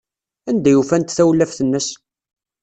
Anda 0.49 0.67
ay 0.71 0.77
ufant 0.81 1.13
tawlaft-nnes? 1.17 1.87